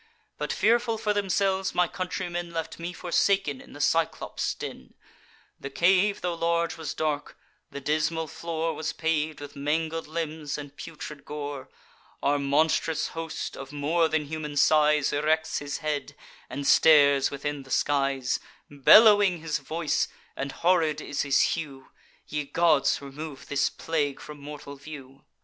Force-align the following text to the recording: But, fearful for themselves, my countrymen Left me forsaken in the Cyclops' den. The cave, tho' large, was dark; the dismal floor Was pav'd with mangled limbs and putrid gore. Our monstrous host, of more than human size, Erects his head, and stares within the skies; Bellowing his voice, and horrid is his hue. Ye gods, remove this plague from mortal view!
But, 0.39 0.51
fearful 0.51 0.97
for 0.97 1.13
themselves, 1.13 1.75
my 1.75 1.87
countrymen 1.87 2.51
Left 2.51 2.79
me 2.79 2.91
forsaken 2.91 3.61
in 3.61 3.73
the 3.73 3.79
Cyclops' 3.79 4.55
den. 4.55 4.95
The 5.59 5.69
cave, 5.69 6.21
tho' 6.21 6.33
large, 6.33 6.75
was 6.75 6.95
dark; 6.95 7.37
the 7.69 7.79
dismal 7.81 8.27
floor 8.27 8.73
Was 8.73 8.93
pav'd 8.93 9.39
with 9.39 9.55
mangled 9.55 10.07
limbs 10.07 10.57
and 10.57 10.75
putrid 10.75 11.23
gore. 11.23 11.69
Our 12.23 12.39
monstrous 12.39 13.09
host, 13.09 13.55
of 13.55 13.71
more 13.71 14.07
than 14.07 14.25
human 14.25 14.57
size, 14.57 15.13
Erects 15.13 15.59
his 15.59 15.77
head, 15.85 16.15
and 16.49 16.65
stares 16.65 17.29
within 17.29 17.61
the 17.61 17.69
skies; 17.69 18.39
Bellowing 18.71 19.39
his 19.41 19.59
voice, 19.59 20.07
and 20.35 20.51
horrid 20.51 20.99
is 20.99 21.21
his 21.21 21.41
hue. 21.53 21.91
Ye 22.25 22.45
gods, 22.45 23.03
remove 23.03 23.49
this 23.49 23.69
plague 23.69 24.19
from 24.19 24.41
mortal 24.41 24.77
view! 24.77 25.25